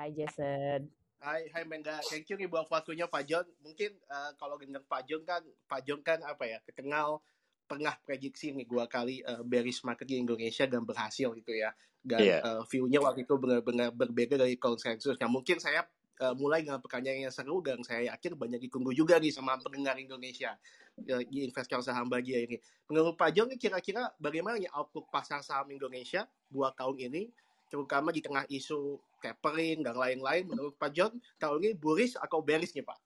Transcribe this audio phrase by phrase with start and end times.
[0.00, 0.88] Hai Jason.
[1.20, 2.00] Hai, hai Mengga.
[2.08, 3.44] Thank you nih buat waktunya Pak John.
[3.60, 7.20] Mungkin uh, kalau dengar Pak John kan, Pak John kan apa ya, terkenal
[7.68, 11.76] pernah prediksi nih dua kali uh, bearish market di Indonesia dan berhasil gitu ya.
[12.00, 12.40] Dan yeah.
[12.40, 15.20] uh, view-nya waktu itu benar-benar berbeda dari konsensus.
[15.20, 15.84] Nah mungkin saya
[16.24, 20.00] uh, mulai dengan pertanyaan yang seru dan saya yakin banyak ditunggu juga nih sama pendengar
[20.00, 20.56] Indonesia
[20.96, 22.56] uh, di investor saham bahagia ini.
[22.88, 27.28] Menurut Pak John kira-kira bagaimana nih outlook pasar saham Indonesia dua tahun ini
[27.68, 32.72] terutama di tengah isu tapering dan lain-lain menurut Pak John tahun ini bullish atau bearish
[32.72, 32.98] Pak?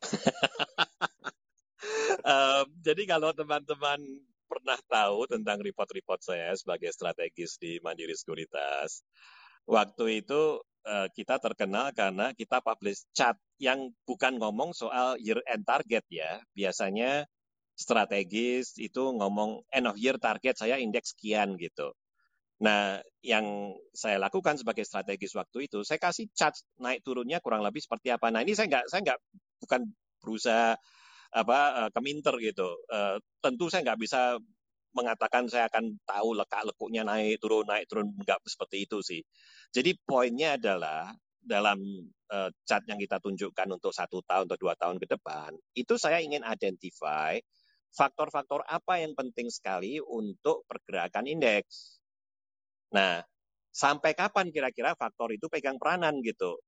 [2.26, 4.02] um, jadi kalau teman-teman
[4.50, 9.06] pernah tahu tentang report-report saya sebagai strategis di Mandiri Sekuritas,
[9.70, 15.62] waktu itu uh, kita terkenal karena kita publish chart yang bukan ngomong soal year end
[15.62, 16.42] target ya.
[16.56, 17.30] Biasanya
[17.78, 21.94] strategis itu ngomong end of year target saya indeks sekian gitu.
[22.60, 27.80] Nah, yang saya lakukan sebagai strategis waktu itu, saya kasih charge naik turunnya kurang lebih
[27.80, 28.28] seperti apa.
[28.28, 29.20] Nah, ini saya nggak, saya nggak
[29.64, 29.80] bukan
[30.20, 30.76] berusaha
[31.30, 32.68] apa uh, keminter gitu.
[32.90, 34.36] Uh, tentu saya nggak bisa
[34.90, 39.22] mengatakan saya akan tahu lekak-lekuknya naik turun naik turun nggak seperti itu sih.
[39.70, 41.78] Jadi poinnya adalah dalam
[42.28, 46.20] uh, chart yang kita tunjukkan untuk satu tahun atau dua tahun ke depan, itu saya
[46.20, 47.38] ingin identify
[47.94, 51.99] faktor-faktor apa yang penting sekali untuk pergerakan indeks.
[52.90, 53.22] Nah,
[53.70, 56.58] sampai kapan kira-kira faktor itu pegang peranan gitu?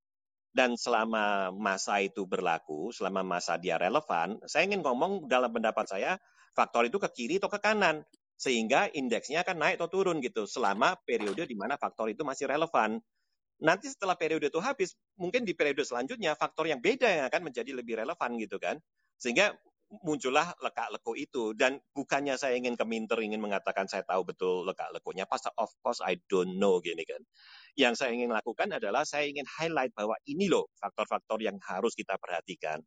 [0.52, 6.12] Dan selama masa itu berlaku, selama masa dia relevan, saya ingin ngomong dalam pendapat saya,
[6.52, 8.04] faktor itu ke kiri atau ke kanan.
[8.36, 13.00] Sehingga indeksnya akan naik atau turun gitu, selama periode di mana faktor itu masih relevan.
[13.62, 17.70] Nanti setelah periode itu habis, mungkin di periode selanjutnya faktor yang beda yang akan menjadi
[17.72, 18.76] lebih relevan gitu kan.
[19.22, 19.54] Sehingga
[20.00, 21.52] muncullah lekak-lekuk itu.
[21.52, 26.16] Dan bukannya saya ingin keminter ingin mengatakan saya tahu betul lekak-lekuknya pas of course I
[26.32, 27.20] don't know gini kan.
[27.76, 32.16] Yang saya ingin lakukan adalah saya ingin highlight bahwa ini loh faktor-faktor yang harus kita
[32.16, 32.80] perhatikan.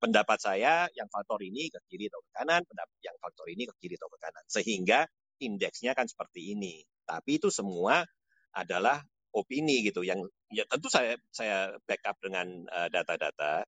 [0.00, 3.74] Pendapat saya yang faktor ini ke kiri atau ke kanan pendapat yang faktor ini ke
[3.80, 4.44] kiri atau ke kanan.
[4.48, 5.00] Sehingga
[5.40, 6.84] indeksnya kan seperti ini.
[7.04, 8.04] Tapi itu semua
[8.52, 9.00] adalah
[9.32, 10.00] opini gitu.
[10.04, 13.64] Yang ya tentu saya saya backup dengan uh, data-data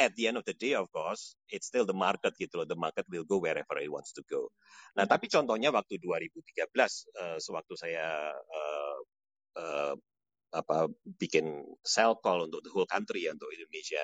[0.00, 2.64] at the end of the day, of course, it's still the market gitu loh.
[2.64, 4.48] The market will go wherever it wants to go.
[4.96, 6.72] Nah, tapi contohnya waktu 2013,
[7.20, 8.98] uh, sewaktu saya uh,
[9.60, 9.94] uh,
[10.50, 10.88] apa
[11.20, 14.00] bikin sell call untuk the whole country ya, untuk Indonesia,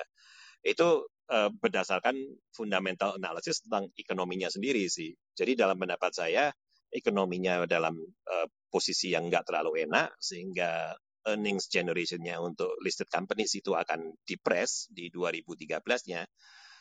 [0.61, 2.13] itu uh, berdasarkan
[2.53, 5.17] fundamental analysis tentang ekonominya sendiri sih.
[5.33, 6.53] Jadi dalam pendapat saya,
[6.93, 7.97] ekonominya dalam
[8.29, 10.93] uh, posisi yang nggak terlalu enak, sehingga
[11.27, 16.23] earnings generation-nya untuk listed companies itu akan depres di 2013-nya.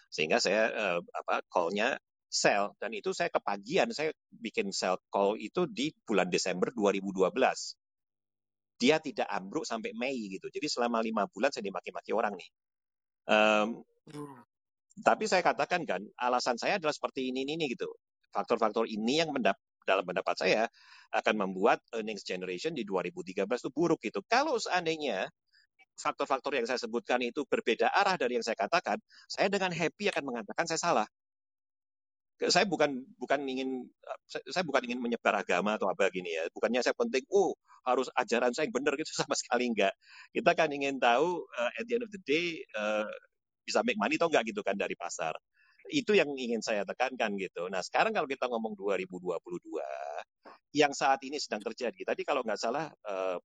[0.06, 5.66] Sehingga saya uh, apa call-nya sell dan itu saya kepagian saya bikin sell call itu
[5.66, 7.32] di bulan Desember 2012.
[8.76, 10.52] Dia tidak ambruk sampai Mei gitu.
[10.52, 12.50] Jadi selama lima bulan saya dimaki-maki orang nih.
[13.26, 13.82] Um,
[14.96, 17.88] Tapi saya katakan kan alasan saya adalah seperti ini ini gitu.
[18.32, 20.62] Faktor-faktor ini yang mendap dalam pendapat saya
[21.14, 24.20] akan membuat earnings generation di 2013 itu buruk gitu.
[24.26, 25.30] Kalau seandainya
[25.96, 30.24] faktor-faktor yang saya sebutkan itu berbeda arah dari yang saya katakan, saya dengan happy akan
[30.26, 31.08] mengatakan saya salah.
[32.36, 33.88] Saya bukan bukan ingin
[34.28, 36.44] saya bukan ingin menyebar agama atau apa gini ya.
[36.52, 37.56] Bukannya saya penting, oh
[37.88, 39.96] harus ajaran saya yang benar gitu sama sekali enggak.
[40.36, 43.08] Kita kan ingin tahu uh, at the end of the day uh,
[43.64, 45.32] bisa make money atau enggak gitu kan dari pasar
[45.90, 47.70] itu yang ingin saya tekankan gitu.
[47.70, 49.36] Nah sekarang kalau kita ngomong 2022,
[50.76, 53.38] yang saat ini sedang terjadi, tadi kalau nggak salah uh,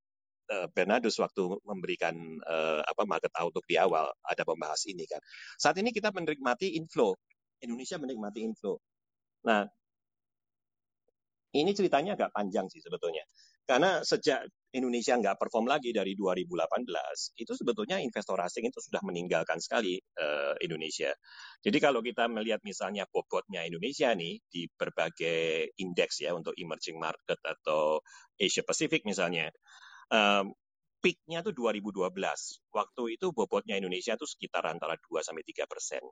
[0.51, 2.13] uh, Bernardus waktu memberikan
[2.44, 5.22] uh, apa market outlook di awal ada pembahas ini kan.
[5.56, 7.16] Saat ini kita menikmati inflow,
[7.63, 8.75] Indonesia menikmati inflow.
[9.47, 9.66] Nah
[11.51, 13.24] ini ceritanya agak panjang sih sebetulnya.
[13.66, 19.60] Karena sejak Indonesia nggak perform lagi dari 2018, itu sebetulnya investor asing itu sudah meninggalkan
[19.60, 21.12] sekali uh, Indonesia.
[21.60, 27.40] Jadi kalau kita melihat misalnya bobotnya Indonesia nih di berbagai indeks ya untuk emerging market
[27.44, 28.00] atau
[28.40, 29.52] Asia Pacific misalnya,
[30.08, 30.56] um,
[31.04, 32.08] peaknya tuh 2012.
[32.72, 36.04] Waktu itu bobotnya Indonesia tuh sekitar antara 2 sampai 3 persen.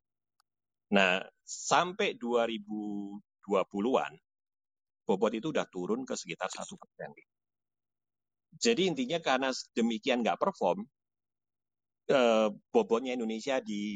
[0.89, 4.13] Nah, sampai 2020-an,
[5.05, 7.13] bobot itu udah turun ke sekitar satu persen.
[8.55, 10.83] Jadi intinya karena demikian nggak perform,
[12.09, 13.95] eh, bobotnya Indonesia di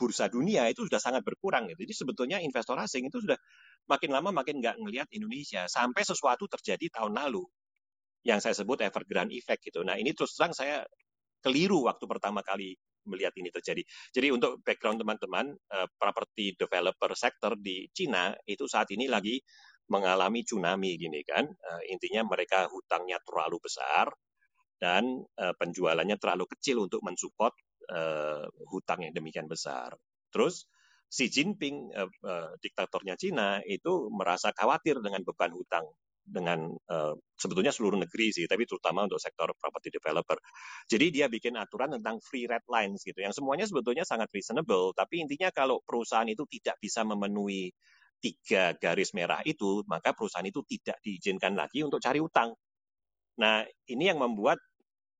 [0.00, 1.68] bursa dunia itu sudah sangat berkurang.
[1.68, 1.84] Gitu.
[1.84, 3.36] Jadi sebetulnya investor asing itu sudah
[3.84, 7.44] makin lama makin nggak ngelihat Indonesia sampai sesuatu terjadi tahun lalu
[8.24, 9.84] yang saya sebut Evergrande effect gitu.
[9.84, 10.84] Nah ini terus terang saya
[11.44, 12.76] keliru waktu pertama kali
[13.08, 13.80] melihat ini terjadi.
[14.12, 19.40] Jadi untuk background teman-teman, uh, property developer sector di Cina itu saat ini lagi
[19.90, 21.44] mengalami tsunami gini kan.
[21.44, 24.08] Uh, intinya mereka hutangnya terlalu besar
[24.80, 27.52] dan uh, penjualannya terlalu kecil untuk mensupport
[27.92, 29.92] uh, hutang yang demikian besar.
[30.30, 30.64] Terus
[31.10, 35.84] Xi Jinping, uh, uh, diktatornya Cina, itu merasa khawatir dengan beban hutang
[36.30, 40.38] dengan uh, sebetulnya seluruh negeri sih, tapi terutama untuk sektor property developer.
[40.86, 44.94] Jadi dia bikin aturan tentang free red lines gitu, yang semuanya sebetulnya sangat reasonable.
[44.94, 47.74] Tapi intinya kalau perusahaan itu tidak bisa memenuhi
[48.20, 52.52] tiga garis merah itu, maka perusahaan itu tidak diizinkan lagi untuk cari utang.
[53.40, 54.60] Nah, ini yang membuat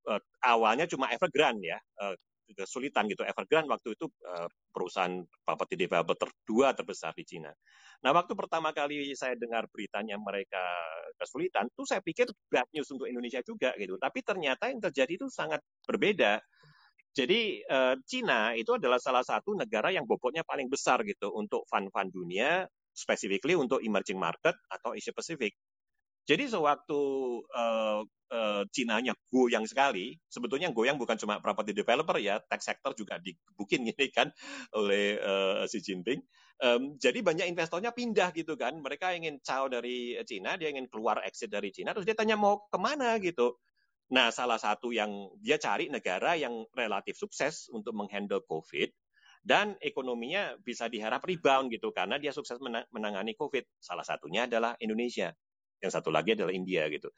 [0.05, 2.12] uh, awalnya cuma Evergrande ya, uh,
[2.52, 3.25] kesulitan gitu.
[3.25, 7.49] Evergrande waktu itu uh, perusahaan property developer terdua terbesar di Cina.
[8.05, 10.61] Nah, waktu pertama kali saya dengar beritanya mereka
[11.17, 13.97] kesulitan, tuh saya pikir bad news untuk Indonesia juga gitu.
[13.97, 16.41] Tapi ternyata yang terjadi itu sangat berbeda.
[17.11, 17.67] Jadi
[18.06, 23.56] Cina itu adalah salah satu negara yang bobotnya paling besar gitu untuk fund-fund dunia, specifically
[23.56, 25.54] untuk emerging market atau Asia Pacific.
[26.28, 27.00] Jadi sewaktu
[27.42, 33.19] uh, uh, Cina-nya goyang sekali, sebetulnya goyang bukan cuma property developer ya, tech sector juga
[33.19, 34.31] dibukin ini kan
[34.76, 36.22] oleh uh, Xi Jinping.
[36.60, 41.25] Um, jadi banyak investornya pindah gitu kan, mereka ingin caw dari Cina, dia ingin keluar
[41.25, 43.56] exit dari Cina, terus dia tanya mau ke mana gitu.
[44.10, 48.90] Nah, salah satu yang dia cari negara yang relatif sukses untuk menghandle COVID
[49.40, 52.60] dan ekonominya bisa diharap rebound gitu karena dia sukses
[52.92, 53.64] menangani COVID.
[53.81, 55.32] Salah satunya adalah Indonesia.
[55.81, 57.08] Yang satu lagi adalah India gitu.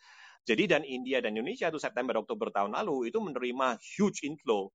[0.42, 4.70] Jadi dan India dan Indonesia itu September Oktober tahun lalu itu menerima huge inflow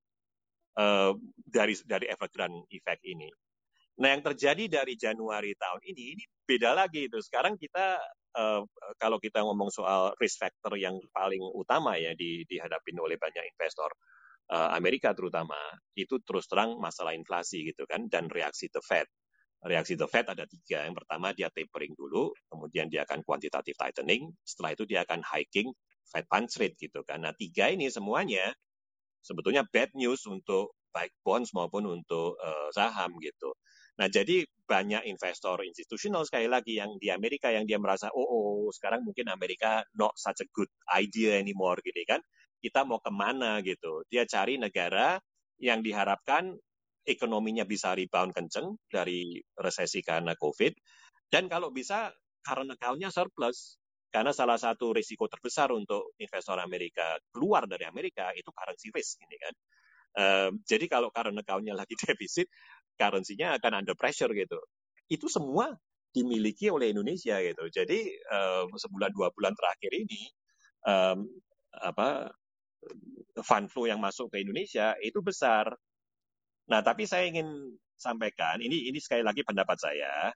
[0.80, 3.32] uh, dari dari Evergrande effect ini.
[4.00, 7.20] Nah yang terjadi dari Januari tahun ini ini beda lagi itu.
[7.24, 8.00] Sekarang kita
[8.36, 8.62] uh,
[9.00, 13.92] kalau kita ngomong soal risk factor yang paling utama ya di, dihadapin oleh banyak investor
[14.48, 15.60] Amerika terutama
[15.96, 19.08] itu terus terang masalah inflasi gitu kan dan reaksi the Fed
[19.66, 20.86] reaksi the Fed ada tiga.
[20.86, 25.74] Yang pertama dia tapering dulu, kemudian dia akan quantitative tightening, setelah itu dia akan hiking
[26.08, 27.26] Fed funds rate gitu kan.
[27.26, 28.54] Nah tiga ini semuanya
[29.20, 33.52] sebetulnya bad news untuk baik bonds maupun untuk uh, saham gitu.
[34.00, 38.70] Nah jadi banyak investor institusional sekali lagi yang di Amerika yang dia merasa oh, oh
[38.72, 42.24] sekarang mungkin Amerika not such a good idea anymore gitu kan.
[42.58, 44.04] Kita mau ke mana gitu.
[44.10, 45.18] Dia cari negara
[45.62, 46.54] yang diharapkan
[47.08, 50.74] ekonominya bisa rebound kenceng dari resesi karena COVID.
[51.32, 52.12] Dan kalau bisa
[52.48, 53.76] current account-nya surplus.
[54.08, 59.36] Karena salah satu risiko terbesar untuk investor Amerika keluar dari Amerika itu currency risk ini
[59.36, 59.54] kan.
[60.18, 62.48] Um, jadi kalau current account-nya lagi defisit,
[62.96, 64.58] currency-nya akan under pressure gitu.
[65.12, 65.76] Itu semua
[66.16, 67.68] dimiliki oleh Indonesia gitu.
[67.68, 70.22] Jadi um, sebulan dua bulan terakhir ini
[70.88, 71.28] um,
[71.78, 72.32] apa
[73.44, 75.72] fund flow yang masuk ke Indonesia itu besar
[76.68, 77.48] Nah, tapi saya ingin
[77.96, 80.36] sampaikan, ini ini sekali lagi pendapat saya,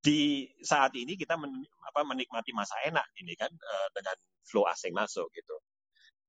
[0.00, 1.52] di saat ini kita men,
[1.84, 4.16] apa, menikmati masa enak ini kan uh, dengan
[4.48, 5.56] flow asing masuk gitu.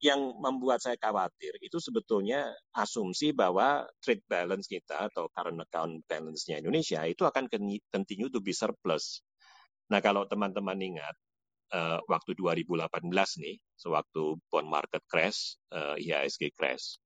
[0.02, 6.58] Yang membuat saya khawatir itu sebetulnya asumsi bahwa trade balance kita atau current account balance-nya
[6.60, 7.48] Indonesia itu akan
[7.94, 9.22] continue to be surplus.
[9.94, 11.16] Nah, kalau teman-teman ingat
[11.74, 12.88] uh, waktu 2018
[13.44, 17.02] nih, sewaktu bond market crash, uh, IHSG crash,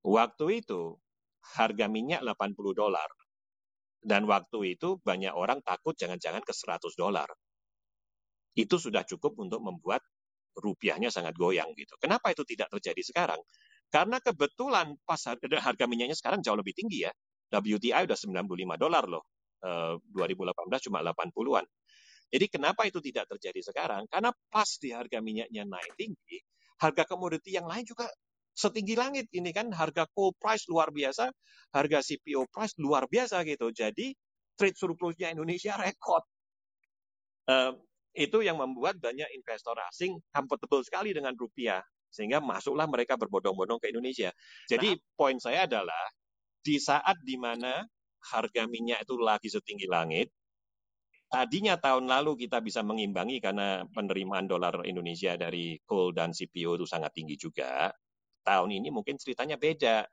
[0.00, 0.96] Waktu itu
[1.60, 3.08] harga minyak 80 dolar.
[4.00, 7.28] Dan waktu itu banyak orang takut jangan-jangan ke 100 dolar.
[8.56, 10.00] Itu sudah cukup untuk membuat
[10.56, 12.00] rupiahnya sangat goyang gitu.
[12.00, 13.40] Kenapa itu tidak terjadi sekarang?
[13.92, 17.12] Karena kebetulan pas harga, harga minyaknya sekarang jauh lebih tinggi ya.
[17.52, 19.26] WTI udah 95 dolar loh.
[19.60, 21.66] E, 2018 cuma 80-an.
[22.30, 24.06] Jadi kenapa itu tidak terjadi sekarang?
[24.06, 26.38] Karena pas di harga minyaknya naik tinggi,
[26.78, 28.06] harga komoditi yang lain juga
[28.54, 31.30] setinggi langit ini kan harga coal price luar biasa,
[31.74, 33.74] harga CPO price luar biasa gitu.
[33.74, 34.14] Jadi
[34.54, 36.22] trade surplusnya Indonesia rekor.
[37.50, 37.74] Uh,
[38.14, 43.94] itu yang membuat banyak investor asing comfortable sekali dengan rupiah sehingga masuklah mereka berbondong-bondong ke
[43.94, 44.34] Indonesia.
[44.66, 45.02] Jadi nah.
[45.14, 46.10] poin saya adalah
[46.60, 47.86] di saat di mana
[48.34, 50.28] harga minyak itu lagi setinggi langit,
[51.30, 56.86] tadinya tahun lalu kita bisa mengimbangi karena penerimaan dolar Indonesia dari coal dan CPO itu
[56.90, 57.94] sangat tinggi juga
[58.42, 60.10] tahun ini mungkin ceritanya beda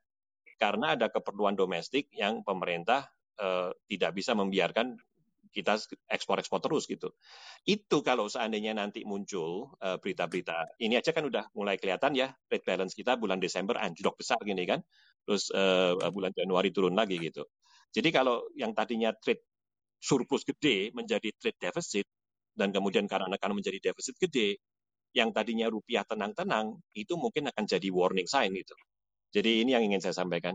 [0.62, 3.10] karena ada keperluan domestik yang pemerintah
[3.42, 4.94] eh, tidak bisa membiarkan
[5.58, 5.80] kita
[6.12, 7.10] ekspor-ekspor terus gitu.
[7.66, 12.62] Itu kalau seandainya nanti muncul berita berita-berita, ini aja kan udah mulai kelihatan ya, trade
[12.62, 14.86] balance kita bulan Desember anjlok besar gini kan,
[15.26, 17.48] terus uh, bulan Januari turun lagi gitu.
[17.90, 19.42] Jadi kalau yang tadinya trade
[19.98, 22.06] surplus gede menjadi trade deficit,
[22.54, 24.58] dan kemudian karena akan menjadi defisit gede,
[25.14, 28.76] yang tadinya rupiah tenang-tenang itu mungkin akan jadi warning sign gitu.
[29.34, 30.54] Jadi ini yang ingin saya sampaikan.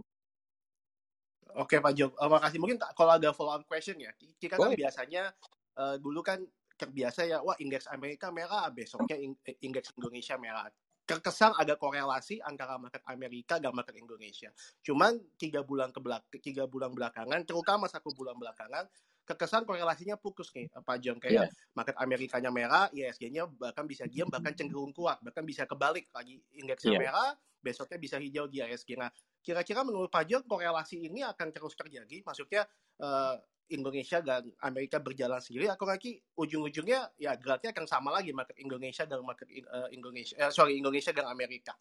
[1.52, 2.58] Oke Pak Jok, uh, makasih.
[2.62, 4.08] Mungkin kalau ada follow up question ya,
[4.40, 5.34] kita kan biasanya
[5.76, 6.40] uh, dulu kan
[6.80, 9.20] terbiasa ya, wah indeks Amerika merah, besoknya
[9.60, 10.66] indeks Indonesia merah.
[11.02, 14.54] terkesan ada korelasi antara market Amerika dan market Indonesia.
[14.86, 18.86] Cuman tiga bulan ke belak tiga bulan belakangan, terutama satu bulan belakangan,
[19.22, 21.74] kekesan korelasinya putus nih Pak John kayak yeah.
[21.78, 26.98] market Amerikanya merah, ISG-nya bahkan bisa diam bahkan cenderung kuat, bahkan bisa kebalik lagi indeksnya
[26.98, 27.02] yeah.
[27.08, 27.30] merah,
[27.62, 28.98] besoknya bisa hijau di ISG.
[28.98, 32.22] Nah, kira-kira menurut Pak John korelasi ini akan terus terjadi?
[32.26, 32.66] Maksudnya
[32.98, 33.38] uh,
[33.70, 39.08] Indonesia dan Amerika berjalan sendiri atau lagi ujung-ujungnya ya geraknya akan sama lagi market Indonesia
[39.08, 41.72] dan market uh, Indonesia uh, sorry Indonesia dan Amerika.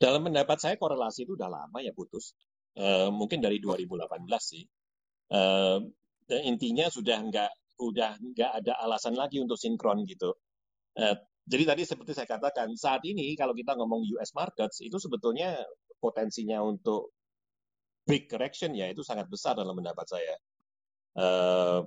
[0.00, 2.34] Dalam pendapat saya korelasi itu udah lama ya putus.
[2.74, 4.10] Uh, mungkin dari 2018
[4.42, 4.64] sih.
[5.30, 5.86] Uh,
[6.30, 7.50] intinya sudah nggak
[7.80, 10.32] udah nggak ada alasan lagi untuk sinkron gitu.
[10.94, 15.60] Uh, jadi tadi seperti saya katakan saat ini kalau kita ngomong US markets itu sebetulnya
[15.98, 17.12] potensinya untuk
[18.08, 20.34] big correction ya itu sangat besar dalam pendapat saya
[21.18, 21.80] uh,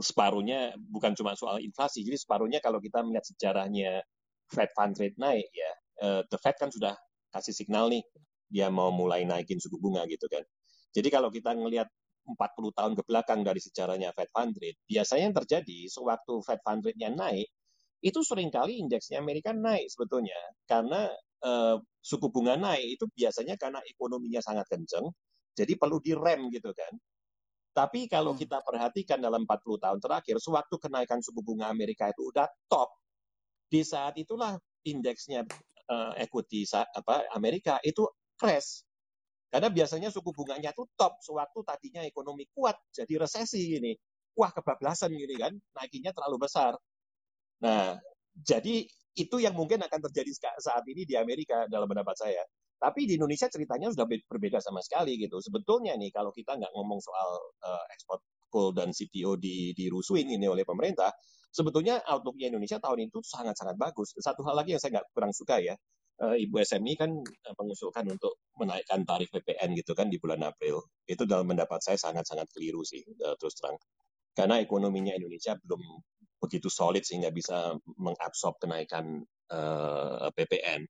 [0.00, 4.02] separuhnya bukan cuma soal inflasi, jadi separuhnya kalau kita melihat sejarahnya
[4.50, 6.98] Fed fund rate naik ya, uh, the Fed kan sudah
[7.30, 8.02] kasih signal nih
[8.50, 10.42] dia mau mulai naikin suku bunga gitu kan.
[10.94, 11.90] Jadi kalau kita ngelihat
[12.24, 16.80] 40 tahun ke belakang dari sejarahnya Fed fund rate, biasanya yang terjadi sewaktu Fed fund
[16.84, 17.48] rate-nya naik,
[18.04, 20.36] itu sering kali indeksnya Amerika naik sebetulnya
[20.68, 21.08] karena
[21.44, 25.08] uh, suku bunga naik itu biasanya karena ekonominya sangat kenceng,
[25.56, 26.92] jadi perlu direm gitu kan.
[27.74, 28.40] Tapi kalau hmm.
[28.46, 32.92] kita perhatikan dalam 40 tahun terakhir, sewaktu kenaikan suku bunga Amerika itu udah top,
[33.66, 34.54] di saat itulah
[34.86, 35.42] indeksnya
[35.90, 38.06] uh, equity apa Amerika itu
[38.38, 38.86] crash.
[39.54, 43.94] Karena biasanya suku bunganya itu top sewaktu tadinya ekonomi kuat jadi resesi ini.
[44.34, 46.74] Wah, kebablasan gini kan, naikinnya terlalu besar.
[47.62, 47.94] Nah,
[48.34, 48.82] jadi
[49.14, 52.42] itu yang mungkin akan terjadi saat ini di Amerika dalam pendapat saya.
[52.82, 55.38] Tapi di Indonesia ceritanya sudah berbeda sama sekali gitu.
[55.38, 58.18] Sebetulnya nih kalau kita nggak ngomong soal uh, ekspor
[58.50, 61.14] coal dan CPO di dirusuin ini oleh pemerintah,
[61.54, 64.18] sebetulnya outlooknya Indonesia tahun itu sangat-sangat bagus.
[64.18, 65.78] Satu hal lagi yang saya nggak kurang suka ya,
[66.22, 70.84] uh, Ibu SMI kan uh, mengusulkan untuk menaikkan tarif PPN gitu kan di bulan April.
[71.08, 73.80] Itu dalam pendapat saya sangat-sangat keliru sih uh, terus terang.
[74.34, 75.82] Karena ekonominya Indonesia belum
[76.42, 80.84] begitu solid sehingga bisa mengabsorb kenaikan uh, PPN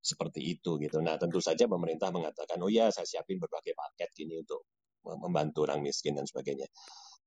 [0.00, 0.98] seperti itu gitu.
[1.00, 4.64] Nah tentu saja pemerintah mengatakan oh ya saya siapin berbagai paket gini untuk
[5.04, 6.68] membantu orang miskin dan sebagainya.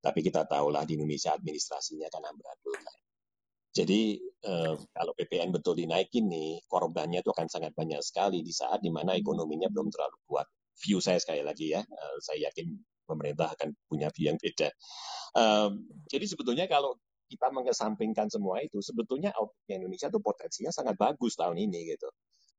[0.04, 2.96] Tapi kita tahulah di Indonesia administrasinya kan amburadul kan.
[3.74, 8.78] Jadi eh, kalau PPN betul dinaikin nih, korbannya itu akan sangat banyak sekali di saat
[8.78, 10.46] di mana ekonominya belum terlalu kuat.
[10.78, 12.70] View saya sekali lagi ya, eh, saya yakin
[13.02, 14.70] pemerintah akan punya view yang beda.
[15.42, 15.70] Eh,
[16.06, 16.94] jadi sebetulnya kalau
[17.26, 22.08] kita mengesampingkan semua itu, sebetulnya outputnya Indonesia itu potensinya sangat bagus tahun ini gitu.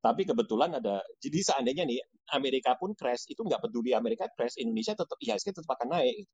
[0.03, 1.97] Tapi kebetulan ada, jadi seandainya nih
[2.37, 6.27] Amerika pun crash, itu nggak peduli Amerika crash, Indonesia tetap IHSG tetap akan naik.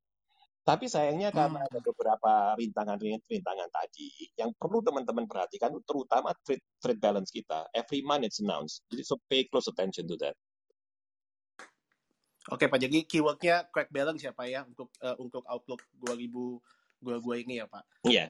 [0.62, 1.70] Tapi sayangnya karena hmm.
[1.74, 7.66] ada beberapa rintangan-rintangan tadi yang perlu teman-teman perhatikan, terutama trade, trade balance kita.
[7.74, 8.86] Every month it's announced.
[8.94, 10.38] Jadi so pay close attention to that.
[12.54, 17.62] Oke Pak, jadi keywordnya crack balance ya Pak ya untuk uh, untuk outlook 2022 ini
[17.62, 17.84] ya Pak.
[18.06, 18.30] Iya.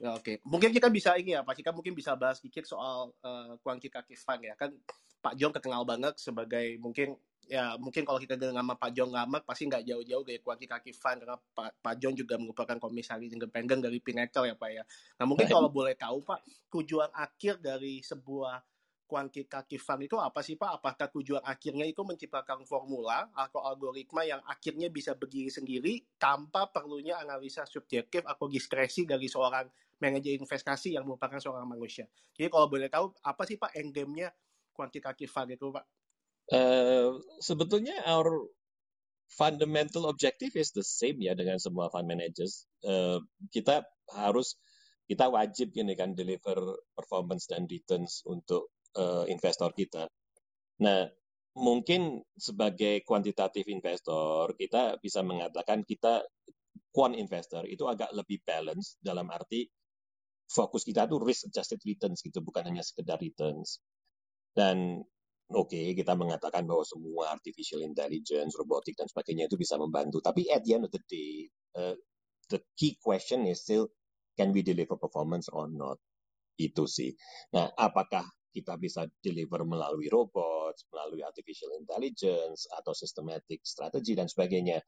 [0.00, 0.36] Ya, Oke, okay.
[0.48, 1.52] mungkin kita bisa ini ya, Pak.
[1.52, 4.56] Kita mungkin bisa bahas sedikit soal uh, kuantitatif fund ya.
[4.56, 4.72] Kan
[5.20, 7.12] Pak Jong terkenal banget sebagai mungkin
[7.52, 11.20] ya mungkin kalau kita dengar nama Pak Jong lama pasti nggak jauh-jauh dari kuantitatif fund
[11.20, 14.80] karena Pak, Pak Jong juga merupakan komisaris independen dari Pinnacle ya Pak ya.
[15.20, 16.40] Nah mungkin kalau boleh tahu Pak
[16.72, 18.56] tujuan akhir dari sebuah
[19.04, 20.80] kuantitatif fund itu apa sih Pak?
[20.80, 27.20] Apakah tujuan akhirnya itu menciptakan formula atau algoritma yang akhirnya bisa berdiri sendiri tanpa perlunya
[27.20, 29.68] analisa subjektif atau diskresi dari seorang
[30.00, 32.08] manajer investasi yang merupakan seorang manusia.
[32.32, 34.32] Jadi kalau boleh tahu apa sih Pak endgame-nya
[34.72, 36.01] kuantitatif fund itu Pak?
[36.50, 38.48] Uh, sebetulnya our
[39.32, 42.68] fundamental objective is the same ya dengan semua fund managers.
[42.84, 43.22] Uh,
[43.54, 44.58] kita harus
[45.08, 46.56] kita wajib gini kan deliver
[46.92, 50.08] performance dan returns untuk uh, investor kita.
[50.82, 51.08] Nah,
[51.56, 56.24] mungkin sebagai kuantitatif investor kita bisa mengatakan kita
[56.92, 59.68] quant investor itu agak lebih balance dalam arti
[60.48, 63.80] fokus kita tuh risk adjusted returns gitu bukan hanya sekedar returns
[64.56, 65.00] dan
[65.54, 70.48] oke okay, kita mengatakan bahwa semua artificial intelligence robotik dan sebagainya itu bisa membantu tapi
[70.50, 71.46] at the end of the day
[71.78, 71.96] uh,
[72.48, 73.88] the key question is still
[74.36, 76.00] can we deliver performance or not
[76.60, 77.12] itu sih
[77.52, 84.84] nah apakah kita bisa deliver melalui robot, melalui artificial intelligence, atau systematic strategy dan sebagainya.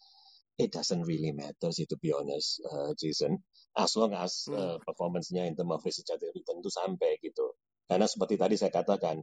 [0.54, 3.42] It doesn't really matter sih, to be honest, uh, Jason.
[3.74, 7.58] As long as uh, performance-nya in terms of risk return itu sampai gitu.
[7.90, 9.18] Karena seperti tadi saya katakan,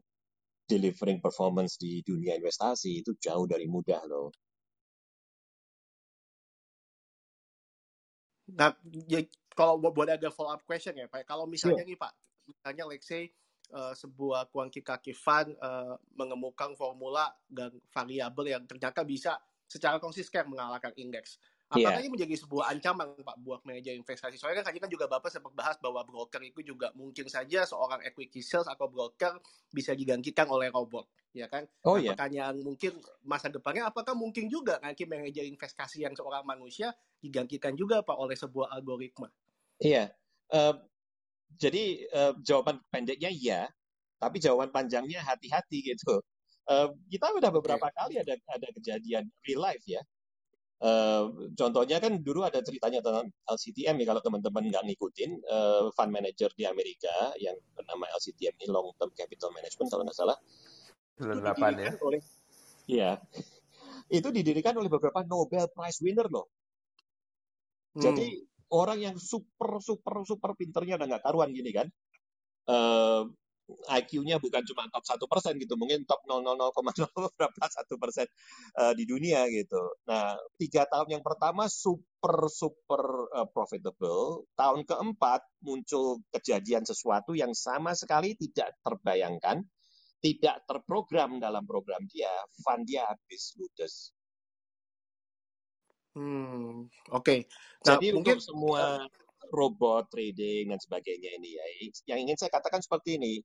[0.68, 4.32] delivering performance di dunia investasi itu jauh dari mudah loh.
[8.52, 8.76] Nah,
[9.08, 9.24] ya,
[9.56, 11.92] kalau boleh ada follow up question ya Pak, kalau misalnya sure.
[11.92, 12.14] nih Pak,
[12.48, 13.32] misalnya let's say
[13.72, 20.92] uh, sebuah kuantitatif fund uh, mengemukakan formula dan variabel yang ternyata bisa secara konsisten mengalahkan
[21.00, 21.40] indeks.
[21.72, 22.04] Apakah yeah.
[22.04, 24.36] ini menjadi sebuah ancaman Pak buat manajer investasi?
[24.36, 28.04] Soalnya kan tadi kan juga Bapak sempat bahas bahwa broker itu juga mungkin saja seorang
[28.04, 29.40] equity sales atau broker
[29.72, 31.64] bisa digantikan oleh robot, ya kan?
[31.88, 32.12] Oh iya.
[32.12, 36.92] Pertanyaan mungkin masa depannya apakah mungkin juga nanti manajer investasi yang seorang manusia
[37.24, 39.32] digantikan juga Pak oleh sebuah algoritma?
[39.80, 40.12] Iya.
[40.52, 40.76] Uh,
[41.56, 43.72] jadi uh, jawaban pendeknya iya,
[44.20, 46.20] tapi jawaban panjangnya hati-hati gitu.
[46.68, 47.96] Uh, kita udah beberapa okay.
[47.96, 50.04] kali ada ada kejadian real life ya
[50.82, 56.10] Uh, contohnya kan dulu ada ceritanya tentang LCTM ya kalau teman-teman nggak ngikutin uh, fund
[56.10, 60.38] manager di Amerika yang bernama LCTM ini Long Term Capital Management kalau nggak salah.
[61.22, 61.92] 98 ya.
[62.02, 62.22] Oleh,
[62.90, 63.12] iya.
[64.10, 66.50] Itu didirikan oleh beberapa Nobel Prize winner loh.
[67.94, 68.02] Hmm.
[68.02, 68.42] Jadi
[68.74, 71.88] orang yang super super super pinternya udah nggak karuan gini kan.
[72.66, 73.30] Uh,
[73.88, 76.44] IQ-nya bukan cuma top satu persen gitu, mungkin top 0,00
[77.38, 78.28] berapa satu persen
[78.80, 79.80] uh, di dunia gitu.
[80.08, 84.48] Nah, tiga tahun yang pertama super super uh, profitable.
[84.56, 89.64] Tahun keempat muncul kejadian sesuatu yang sama sekali tidak terbayangkan,
[90.22, 94.14] tidak terprogram dalam program dia, fund dia habis ludes.
[96.12, 97.24] Hmm, oke.
[97.24, 97.40] Okay.
[97.88, 99.08] Nah, Jadi mungkin untuk semua
[99.52, 101.66] robot trading dan sebagainya ini ya.
[102.16, 103.44] Yang ingin saya katakan seperti ini,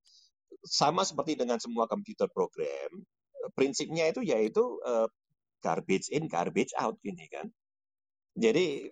[0.62, 2.90] sama seperti dengan semua komputer program,
[3.52, 5.10] prinsipnya itu yaitu uh,
[5.60, 7.50] garbage in, garbage out gini kan.
[8.38, 8.90] Jadi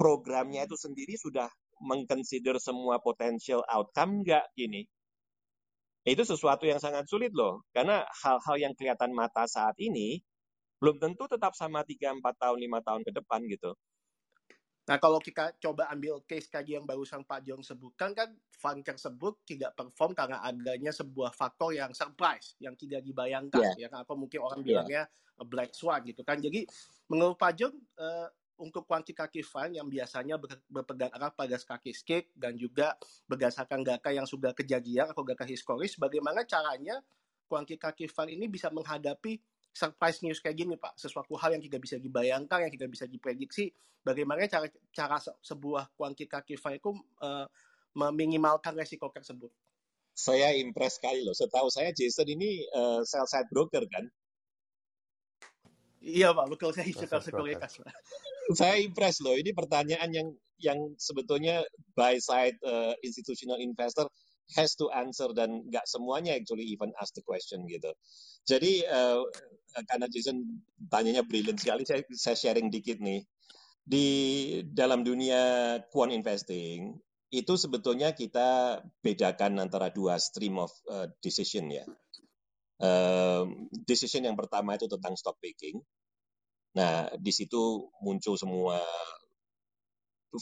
[0.00, 1.48] programnya itu sendiri sudah
[1.82, 4.86] mengconsider semua potential outcome nggak gini.
[6.04, 10.20] Itu sesuatu yang sangat sulit loh, karena hal-hal yang kelihatan mata saat ini
[10.84, 13.72] belum tentu tetap sama 3, 4 tahun, 5 tahun ke depan gitu.
[14.84, 19.40] Nah, kalau kita coba ambil case kaji yang barusan Pak Jong sebutkan kan fund tersebut
[19.48, 23.88] tidak perform karena adanya sebuah faktor yang surprise yang tidak dibayangkan yeah.
[23.88, 24.68] ya kan atau mungkin orang yeah.
[24.68, 25.02] bilangnya
[25.48, 26.36] black swan gitu kan.
[26.36, 26.68] Jadi
[27.08, 28.28] menurut Pak Jong uh,
[28.60, 32.94] untuk kuantitatif fund yang biasanya ber berpegang erat pada statistik dan juga
[33.26, 37.00] berdasarkan data yang sudah kejadian atau data historis, bagaimana caranya
[37.48, 39.40] kuantitatif fund ini bisa menghadapi
[39.74, 43.74] surprise news kayak gini Pak, sesuatu hal yang tidak bisa dibayangkan, yang tidak bisa diprediksi,
[44.06, 47.46] bagaimana cara cara sebuah kuantitatif itu uh,
[47.98, 49.50] meminimalkan resiko tersebut?
[50.14, 51.34] Saya impress sekali loh.
[51.34, 54.06] Setahu saya Jason ini uh, sell side broker kan?
[56.04, 57.88] Iya Pak, betul saya suka sekuritas Pak.
[58.52, 59.32] Saya impress loh.
[59.32, 60.28] Ini pertanyaan yang
[60.60, 61.64] yang sebetulnya
[61.96, 64.04] buy side uh, institutional investor
[64.52, 67.88] has to answer dan nggak semuanya actually even ask the question gitu.
[68.44, 69.24] Jadi uh,
[69.88, 70.60] karena Jason
[70.92, 73.24] tanyanya brilliant sekali, saya, saya sharing dikit nih.
[73.84, 74.06] Di
[74.64, 76.96] dalam dunia quant investing
[77.28, 81.84] itu sebetulnya kita bedakan antara dua stream of uh, decision ya.
[83.84, 85.78] Decision yang pertama itu tentang stock picking.
[86.74, 88.82] Nah, di situ muncul semua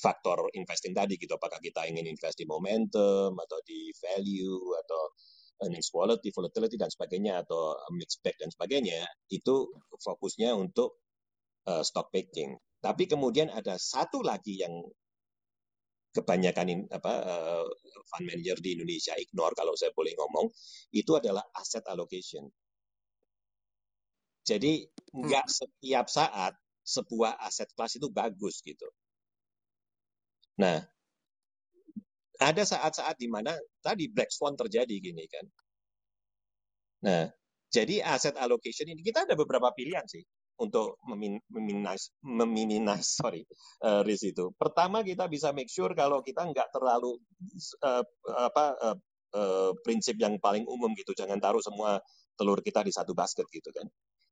[0.01, 5.03] faktor investing tadi gitu apakah kita ingin invest di momentum atau di value atau
[5.63, 9.69] earnings quality, volatility dan sebagainya atau mixed bag dan sebagainya itu
[10.01, 10.99] fokusnya untuk
[11.69, 12.57] uh, stock picking.
[12.83, 14.75] Tapi kemudian ada satu lagi yang
[16.13, 17.67] kebanyakan in, apa uh,
[18.13, 20.53] fund manager di Indonesia ignore kalau saya boleh ngomong
[20.93, 22.45] itu adalah asset allocation.
[24.45, 24.85] Jadi
[25.17, 25.57] nggak hmm.
[25.57, 28.87] setiap saat sebuah aset kelas itu bagus gitu.
[30.61, 30.83] Nah,
[32.43, 35.47] ada saat-saat di mana tadi black swan terjadi gini kan.
[37.07, 37.25] Nah,
[37.71, 40.23] jadi aset allocation ini kita ada beberapa pilihan sih
[40.61, 43.43] untuk meminimize, meminimize sorry
[43.83, 44.53] uh, risk itu.
[44.57, 47.19] Pertama kita bisa make sure kalau kita nggak terlalu
[47.83, 48.05] uh,
[48.37, 48.97] apa uh,
[49.37, 51.99] uh, prinsip yang paling umum gitu, jangan taruh semua
[52.37, 53.87] telur kita di satu basket gitu kan.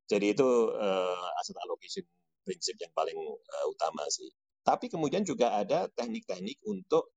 [0.09, 2.05] Jadi itu uh, aset allocation
[2.43, 4.27] prinsip yang paling uh, utama sih.
[4.61, 7.09] Tapi kemudian juga ada teknik-teknik untuk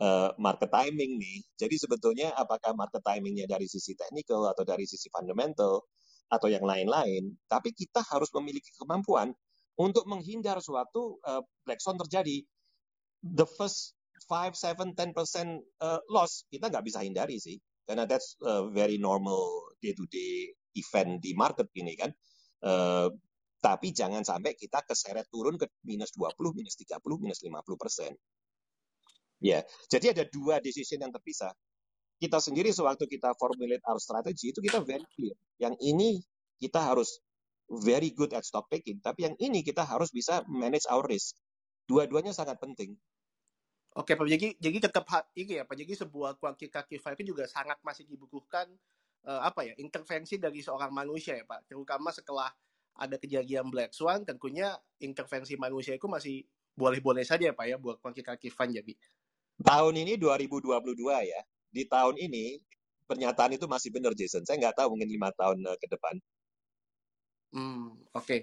[0.00, 1.38] uh, market timing nih.
[1.58, 5.84] Jadi sebetulnya apakah market timingnya dari sisi technical atau dari sisi fundamental
[6.28, 7.34] atau yang lain-lain.
[7.46, 9.32] Tapi kita harus memiliki kemampuan
[9.78, 12.42] untuk menghindar suatu uh, black swan terjadi.
[13.24, 13.96] The first
[14.28, 15.12] 5, 7, 10%
[15.80, 17.58] uh, loss kita nggak bisa hindari sih.
[17.84, 19.44] Karena that's a very normal
[19.84, 22.10] day-to-day event di market ini kan.
[22.64, 23.12] Uh,
[23.60, 28.12] tapi jangan sampai kita keseret turun ke minus 20, minus 30, minus 50 persen.
[29.40, 31.52] Ya, jadi ada dua decision yang terpisah.
[32.18, 35.36] Kita sendiri sewaktu kita formulate our strategy itu kita very clear.
[35.60, 36.10] Yang ini
[36.62, 37.20] kita harus
[37.68, 41.36] very good at stock picking, tapi yang ini kita harus bisa manage our risk.
[41.84, 42.96] Dua-duanya sangat penting.
[43.94, 45.06] Oke Pak Jadi, jadi tetap
[45.38, 48.66] ini ya Pak Jadi sebuah kuantitative itu juga sangat masih dibutuhkan
[49.24, 52.50] uh, apa ya intervensi dari seorang manusia ya Pak, terutama setelah
[52.94, 54.70] ada kejadian Black Swan, tentunya
[55.02, 58.94] intervensi manusia itu masih boleh-boleh saja ya Pak ya buat kuantitative fund jadi.
[59.62, 60.74] Tahun ini 2022
[61.30, 61.40] ya,
[61.74, 62.62] di tahun ini
[63.10, 64.46] pernyataan itu masih benar Jason.
[64.46, 66.14] Saya nggak tahu mungkin lima tahun uh, ke depan.
[67.50, 68.24] Hmm, oke.
[68.24, 68.40] Okay.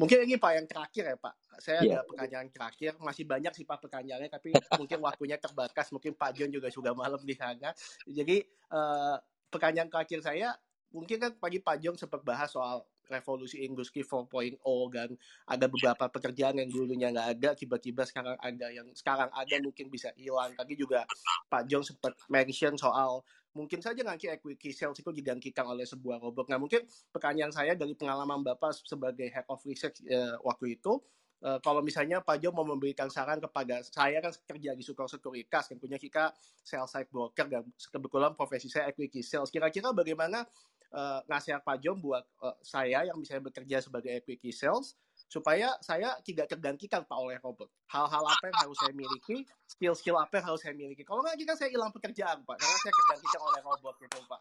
[0.00, 1.34] Mungkin ini Pak yang terakhir ya Pak.
[1.60, 2.00] Saya yeah.
[2.00, 2.96] ada pertanyaan terakhir.
[2.96, 4.48] Masih banyak sih Pak pertanyaannya, tapi
[4.80, 5.92] mungkin waktunya terbatas.
[5.92, 7.76] Mungkin Pak John juga sudah malam di sana.
[8.08, 8.40] Jadi
[8.72, 9.20] uh,
[9.52, 10.56] pertanyaan terakhir saya,
[10.88, 12.80] mungkin kan pagi Pak John sempat bahas soal
[13.10, 14.62] revolusi industri 4.0
[14.94, 15.10] kan
[15.50, 20.14] ada beberapa pekerjaan yang dulunya nggak ada tiba-tiba sekarang ada yang sekarang ada mungkin bisa
[20.14, 21.02] hilang tadi juga
[21.50, 26.46] Pak John sempat mention soal mungkin saja nanti equity sales itu digantikan oleh sebuah robot.
[26.46, 31.02] Nah mungkin pertanyaan saya dari pengalaman Bapak sebagai head of research uh, waktu itu,
[31.42, 35.66] uh, kalau misalnya Pak Jo mau memberikan saran kepada saya kan kerja di Sukor Sekuritas,
[35.66, 36.30] tentunya kita
[36.62, 39.50] sales side broker dan kebetulan profesi saya equity sales.
[39.50, 40.46] Kira-kira bagaimana
[40.94, 44.94] uh, nasihat Pak Jo buat uh, saya yang misalnya bekerja sebagai equity sales,
[45.30, 47.70] supaya saya tidak tergantikan Pak oleh robot.
[47.86, 51.06] Hal-hal apa yang harus saya miliki, skill-skill apa yang harus saya miliki.
[51.06, 54.40] Kalau nggak, kan saya hilang pekerjaan Pak, karena saya tergantikan oleh robot gitu Pak.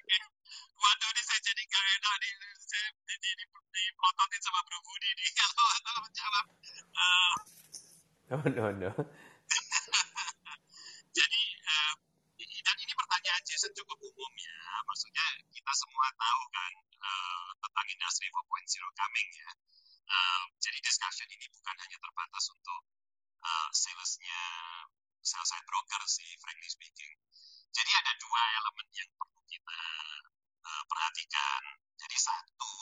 [0.80, 5.10] Waduh, ini saya jadi gak enak nih, saya di, di, di, dipototin sama Bro Budi
[5.12, 6.46] nih kalau kalau menjawab.
[6.96, 7.34] Uh,
[8.32, 8.90] oh no no.
[11.18, 11.94] jadi uh,
[12.40, 14.56] dan ini pertanyaan Jason cukup umum ya,
[14.88, 16.72] maksudnya kita semua tahu kan
[17.04, 18.40] uh, tentang industri 4.0
[18.96, 19.50] coming ya
[20.10, 22.82] Uh, jadi discussion ini bukan hanya terbatas untuk
[23.46, 24.42] uh, salesnya
[25.22, 27.14] sales side broker sih, frankly speaking.
[27.70, 29.82] Jadi ada dua elemen yang perlu kita
[30.66, 31.62] uh, perhatikan.
[31.94, 32.74] Jadi satu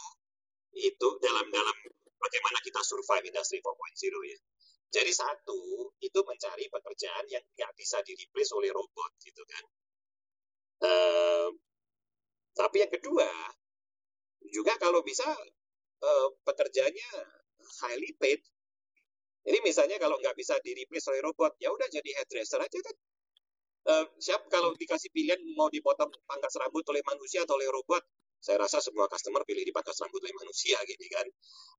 [0.81, 1.77] itu dalam dalam
[2.17, 3.77] bagaimana kita survive industri 4.0
[4.25, 4.41] ya.
[4.89, 9.65] Jadi satu itu mencari pekerjaan yang nggak bisa di replace oleh robot gitu kan.
[10.81, 11.53] Uh,
[12.57, 13.29] tapi yang kedua
[14.49, 15.29] juga kalau bisa
[16.03, 17.11] uh, pekerjaannya
[18.29, 18.45] paid.
[19.49, 22.97] Jadi misalnya kalau nggak bisa di replace oleh robot, ya udah jadi hairdresser aja kan.
[23.89, 28.05] Uh, siap kalau dikasih pilihan mau dipotong pangkas rambut oleh manusia atau oleh robot,
[28.37, 31.27] saya rasa semua customer pilih dipangkas rambut oleh manusia gitu kan.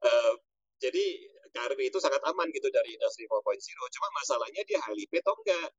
[0.02, 0.34] Uh,
[0.82, 1.06] jadi
[1.54, 3.62] karir itu sangat aman gitu dari industri 4.0.
[3.94, 5.70] Cuma masalahnya dia highly paid atau enggak.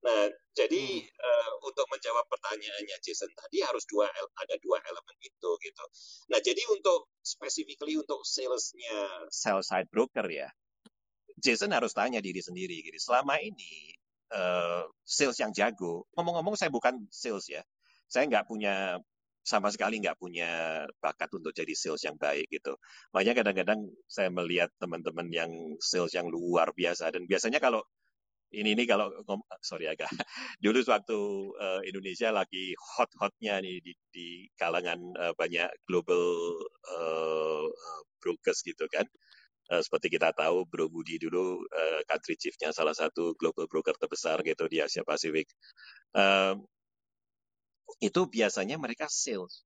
[0.00, 1.12] Nah, jadi hmm.
[1.20, 5.84] uh, untuk menjawab pertanyaannya Jason tadi harus dua ada dua elemen itu gitu.
[6.32, 10.48] Nah, jadi untuk specifically untuk salesnya sell side broker ya,
[11.36, 12.96] Jason harus tanya diri sendiri gitu.
[12.96, 13.92] Selama ini
[14.32, 17.60] uh, sales yang jago, ngomong-ngomong saya bukan sales ya,
[18.08, 18.96] saya nggak punya
[19.40, 22.76] sama sekali nggak punya bakat untuk jadi sales yang baik gitu.
[23.12, 27.84] Makanya kadang-kadang saya melihat teman-teman yang sales yang luar biasa dan biasanya kalau
[28.50, 29.14] ini ini kalau
[29.62, 30.10] sorry agak
[30.64, 31.18] dulu waktu
[31.54, 36.58] uh, Indonesia lagi hot-hotnya nih di, di kalangan uh, banyak global
[36.90, 37.66] uh,
[38.18, 39.06] brokers gitu kan.
[39.70, 44.42] Uh, seperti kita tahu Bro Budi dulu uh, country chiefnya salah satu global broker terbesar
[44.42, 45.46] gitu di Asia Pasifik.
[46.10, 46.58] Uh,
[48.02, 49.62] itu biasanya mereka sales.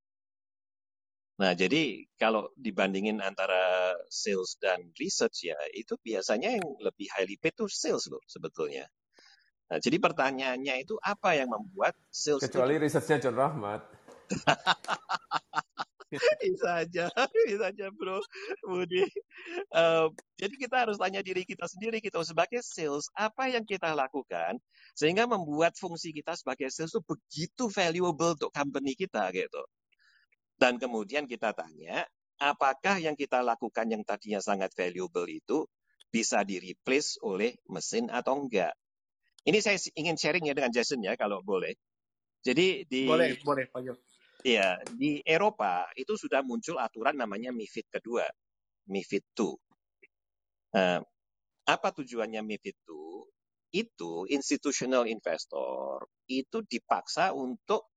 [1.35, 7.59] Nah, jadi kalau dibandingin antara sales dan research ya, itu biasanya yang lebih highly paid
[7.59, 8.87] itu sales loh sebetulnya.
[9.67, 12.87] Nah, jadi pertanyaannya itu apa yang membuat sales Kecuali itu...
[12.87, 13.83] researchnya John Rahmat.
[16.43, 17.11] bisa aja,
[17.51, 18.23] bisa aja bro,
[18.63, 19.03] Budi.
[19.75, 24.63] Uh, jadi kita harus tanya diri kita sendiri, kita sebagai sales, apa yang kita lakukan
[24.95, 29.67] sehingga membuat fungsi kita sebagai sales itu begitu valuable untuk company kita gitu.
[30.55, 32.07] Dan kemudian kita tanya,
[32.39, 35.67] apakah yang kita lakukan yang tadinya sangat valuable itu
[36.09, 38.75] bisa di-replace oleh mesin atau enggak?
[39.45, 41.75] Ini saya ingin sharing ya dengan Jason ya, kalau boleh.
[42.45, 43.81] Jadi di boleh, boleh, Pak
[44.45, 48.29] Iya, di Eropa itu sudah muncul aturan namanya MIFID kedua,
[48.93, 50.77] MIFID 2.
[50.77, 51.01] Nah,
[51.65, 53.25] apa tujuannya MIFID 2?
[53.73, 57.94] Itu institutional investor itu dipaksa untuk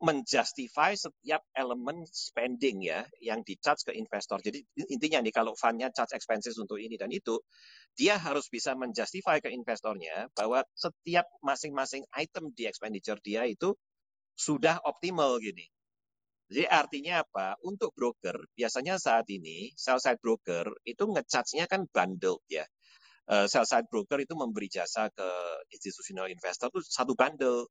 [0.00, 4.40] menjustify setiap elemen spending ya yang di charge ke investor.
[4.40, 7.36] Jadi intinya nih kalau fundnya charge expenses untuk ini dan itu,
[7.92, 13.76] dia harus bisa menjustify ke investornya bahwa setiap masing-masing item di expenditure dia itu
[14.32, 15.68] sudah optimal gini.
[16.50, 17.54] Jadi artinya apa?
[17.62, 22.66] Untuk broker, biasanya saat ini sell side broker itu ngecharge-nya kan bundle ya.
[23.30, 25.28] Uh, sell side broker itu memberi jasa ke
[25.70, 27.70] institutional investor itu satu bundle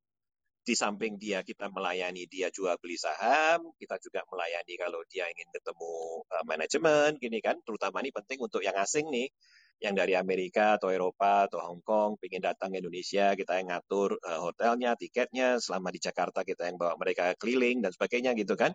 [0.70, 5.50] di samping dia kita melayani dia jual beli saham, kita juga melayani kalau dia ingin
[5.50, 9.34] ketemu uh, manajemen, gini kan, terutama ini penting untuk yang asing nih,
[9.82, 14.22] yang dari Amerika atau Eropa atau Hong Kong pengen datang ke Indonesia, kita yang ngatur
[14.22, 18.70] uh, hotelnya, tiketnya, selama di Jakarta kita yang bawa mereka keliling dan sebagainya gitu kan.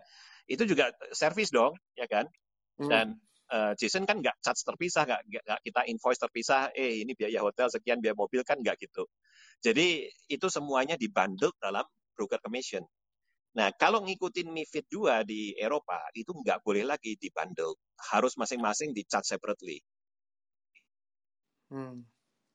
[0.51, 2.27] Itu juga servis dong, ya kan?
[2.75, 3.15] Hmm.
[3.45, 7.69] Uh, Jason kan nggak charge terpisah, nggak, nggak kita invoice terpisah, eh ini biaya hotel
[7.69, 9.05] sekian, biaya mobil kan nggak gitu.
[9.61, 11.85] Jadi itu semuanya dibundle dalam
[12.17, 12.81] broker commission.
[13.55, 17.79] Nah, kalau ngikutin MIFID 2 di Eropa, itu nggak boleh lagi dibundle.
[18.11, 19.79] Harus masing-masing di charge separately.
[21.71, 22.03] Hmm.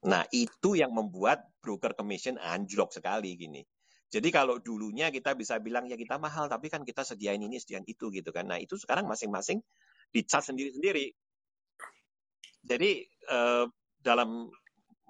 [0.04, 3.64] Nah, itu yang membuat broker commission anjlok sekali gini.
[4.10, 7.86] Jadi kalau dulunya kita bisa bilang ya kita mahal, tapi kan kita sediain ini, sediain
[7.86, 8.44] itu gitu kan.
[8.44, 9.62] Nah, itu sekarang masing-masing
[10.10, 11.10] dicas sendiri-sendiri.
[12.60, 13.64] Jadi eh,
[14.00, 14.50] dalam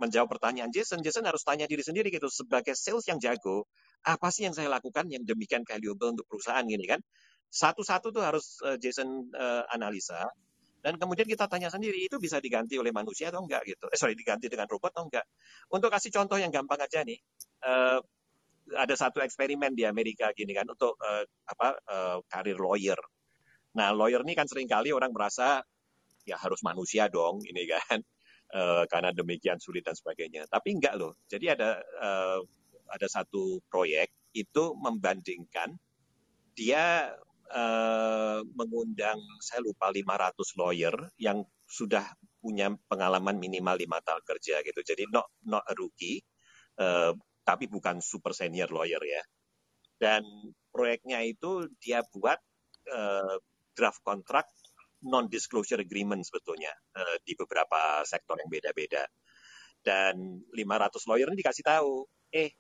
[0.01, 3.69] menjawab pertanyaan Jason, Jason harus tanya diri sendiri gitu, sebagai sales yang jago,
[4.09, 7.05] apa sih yang saya lakukan yang demikian valuable untuk perusahaan gini kan?
[7.53, 10.25] Satu-satu tuh harus uh, Jason uh, analisa,
[10.81, 13.93] dan kemudian kita tanya sendiri, itu bisa diganti oleh manusia atau enggak gitu.
[13.93, 15.29] Eh, sorry, diganti dengan robot atau enggak.
[15.69, 17.21] Untuk kasih contoh yang gampang aja nih,
[18.73, 20.97] ada satu eksperimen di Amerika gini kan, untuk
[21.45, 22.97] apa uh, karir lawyer.
[23.77, 25.63] Nah, lawyer ini kan sering kali orang merasa,
[26.27, 28.01] ya harus manusia dong, ini kan.
[28.51, 30.47] Uh, karena demikian sulit dan sebagainya.
[30.51, 31.15] Tapi enggak loh.
[31.31, 32.41] Jadi ada uh,
[32.91, 35.79] ada satu proyek itu membandingkan
[36.59, 37.15] dia
[37.51, 42.03] uh, mengundang saya lupa 500 lawyer yang sudah
[42.43, 44.81] punya pengalaman minimal lima tahun kerja gitu.
[44.83, 46.23] Jadi not not a rookie,
[46.83, 47.15] uh,
[47.47, 49.23] tapi bukan super senior lawyer ya.
[50.01, 50.25] Dan
[50.73, 52.41] proyeknya itu dia buat
[52.91, 53.37] uh,
[53.81, 54.45] draft kontrak
[55.09, 56.69] non disclosure agreement sebetulnya
[57.01, 59.09] uh, di beberapa sektor yang beda-beda.
[59.81, 62.53] Dan 500 lawyer ini dikasih tahu, eh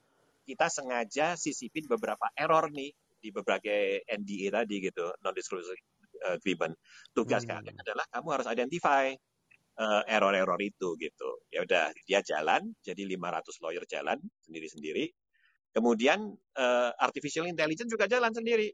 [0.48, 5.76] kita sengaja sisipin beberapa error nih di berbagai NDA tadi gitu, non disclosure
[6.33, 6.72] agreement.
[7.12, 7.50] Tugas hmm.
[7.52, 9.12] kalian adalah kamu harus identify
[9.80, 11.44] uh, error-error itu gitu.
[11.52, 15.12] Ya udah dia jalan, jadi 500 lawyer jalan sendiri-sendiri.
[15.70, 18.72] Kemudian uh, artificial intelligence juga jalan sendiri.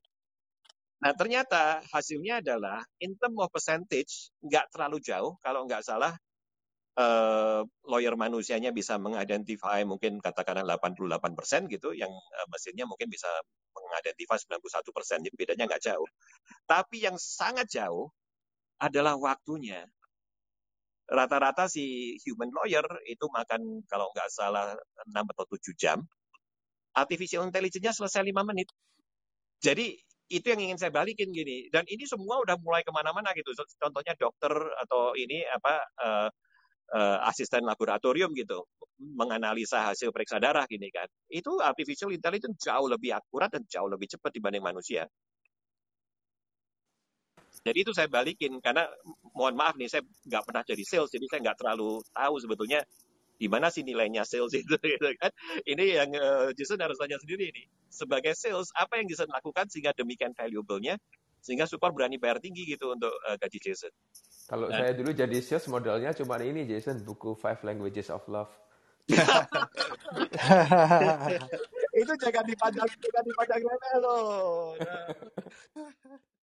[0.96, 6.16] Nah ternyata hasilnya adalah in term of percentage nggak terlalu jauh kalau nggak salah
[6.96, 13.28] uh, lawyer manusianya bisa mengidentify mungkin katakanlah 88 persen gitu, yang uh, mesinnya mungkin bisa
[13.76, 16.09] mengidentify 91 persen, jadi bedanya nggak jauh.
[16.64, 18.11] Tapi yang sangat jauh
[18.80, 19.85] adalah waktunya.
[21.06, 24.74] Rata-rata si human lawyer itu makan kalau nggak salah
[25.06, 25.98] 6 atau 7 jam,
[26.98, 28.66] artificial intelligence-nya selesai 5 menit.
[29.62, 29.94] Jadi
[30.26, 31.70] itu yang ingin saya balikin gini.
[31.70, 33.54] Dan ini semua udah mulai ke mana-mana gitu.
[33.78, 36.28] Contohnya dokter atau ini apa uh,
[36.92, 38.62] uh, asisten laboratorium gitu
[38.96, 44.08] menganalisa hasil periksa darah gini kan itu artificial intelligence jauh lebih akurat dan jauh lebih
[44.08, 45.04] cepat dibanding manusia
[47.60, 48.86] jadi itu saya balikin karena
[49.34, 52.80] mohon maaf nih saya nggak pernah jadi sales jadi saya nggak terlalu tahu sebetulnya
[53.37, 55.33] di mana sih nilainya sales itu gitu kan
[55.68, 59.92] ini yang uh, Jason harus tanya sendiri nih sebagai sales apa yang Jason lakukan sehingga
[59.92, 60.96] demikian valuable-nya
[61.40, 63.92] sehingga super berani bayar tinggi gitu untuk uh, gaji Jason
[64.46, 64.79] kalau nah.
[64.79, 68.55] saya dulu jadi sales modelnya cuma ini Jason, buku Five Languages of Love.
[71.96, 74.75] itu jangan dipandang jangan dipandang remeh loh.
[74.79, 75.11] Nah.